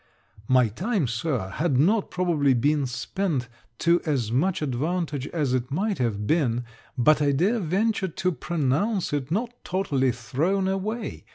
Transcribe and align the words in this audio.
My 0.47 0.67
time, 0.67 1.05
Sir, 1.05 1.49
had 1.49 1.77
not 1.77 2.09
probably 2.09 2.55
been 2.55 2.87
spent 2.87 3.47
to 3.77 4.01
as 4.03 4.31
much 4.31 4.63
advantage 4.63 5.27
as 5.27 5.53
it 5.53 5.69
might 5.69 5.99
have 5.99 6.25
been, 6.25 6.63
but 6.97 7.21
I 7.21 7.31
dare 7.33 7.59
venture 7.59 8.07
to 8.07 8.31
pronounce 8.31 9.13
it 9.13 9.29
not 9.29 9.53
totally 9.63 10.11
thrown 10.11 10.67
away. 10.67 11.23